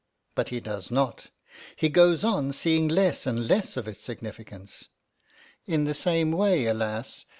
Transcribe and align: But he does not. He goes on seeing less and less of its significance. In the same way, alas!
But 0.33 0.49
he 0.49 0.59
does 0.59 0.89
not. 0.89 1.27
He 1.75 1.87
goes 1.87 2.23
on 2.23 2.53
seeing 2.53 2.87
less 2.87 3.27
and 3.27 3.47
less 3.47 3.77
of 3.77 3.87
its 3.87 4.03
significance. 4.03 4.87
In 5.67 5.83
the 5.85 5.93
same 5.93 6.31
way, 6.31 6.65
alas! 6.65 7.25